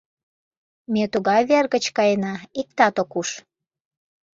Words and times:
—Ме 0.93 1.03
тугай 1.13 1.41
вер 1.49 1.65
гыч 1.73 1.85
каена, 1.97 2.35
иктат 2.61 2.95
ок 3.01 3.11
уж. 3.19 3.29